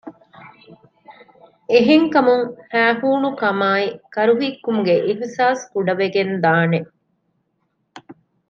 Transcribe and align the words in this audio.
އެހެންކަމުން 1.71 2.45
ހައިހޫނުކަމާއި 2.73 3.87
ކަރުހިއްކުމުގެ 4.13 4.95
އިޙްސާސް 5.05 5.63
ކުޑަވެގެންދާނެ 5.71 6.79